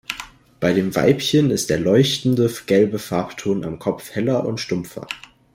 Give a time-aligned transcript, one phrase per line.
[0.59, 5.05] Bei dem Weibchen ist der leuchtende gelbe Farbton am Kopf heller und stumpfer.